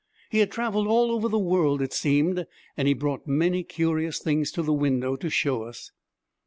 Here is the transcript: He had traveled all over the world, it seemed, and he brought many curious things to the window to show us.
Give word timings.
He 0.31 0.39
had 0.39 0.49
traveled 0.49 0.87
all 0.87 1.11
over 1.11 1.29
the 1.29 1.37
world, 1.37 1.79
it 1.79 1.93
seemed, 1.93 2.47
and 2.75 2.87
he 2.87 2.95
brought 2.95 3.27
many 3.27 3.61
curious 3.61 4.17
things 4.17 4.51
to 4.53 4.63
the 4.63 4.73
window 4.73 5.15
to 5.15 5.29
show 5.29 5.61
us. 5.61 5.91